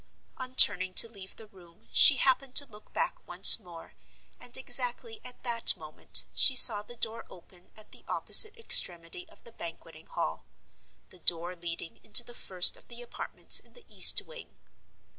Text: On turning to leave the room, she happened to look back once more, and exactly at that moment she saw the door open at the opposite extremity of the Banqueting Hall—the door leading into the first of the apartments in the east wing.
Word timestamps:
On 0.35 0.55
turning 0.55 0.95
to 0.95 1.07
leave 1.07 1.35
the 1.35 1.45
room, 1.45 1.87
she 1.91 2.15
happened 2.15 2.55
to 2.55 2.65
look 2.65 2.91
back 2.91 3.17
once 3.27 3.59
more, 3.59 3.93
and 4.39 4.57
exactly 4.57 5.19
at 5.23 5.43
that 5.43 5.77
moment 5.77 6.25
she 6.33 6.55
saw 6.55 6.81
the 6.81 6.95
door 6.95 7.27
open 7.29 7.69
at 7.77 7.91
the 7.91 8.03
opposite 8.07 8.57
extremity 8.57 9.29
of 9.29 9.43
the 9.43 9.51
Banqueting 9.51 10.07
Hall—the 10.07 11.19
door 11.19 11.55
leading 11.55 11.97
into 12.03 12.23
the 12.23 12.33
first 12.33 12.75
of 12.77 12.87
the 12.87 13.03
apartments 13.03 13.59
in 13.59 13.73
the 13.73 13.85
east 13.95 14.19
wing. 14.23 14.55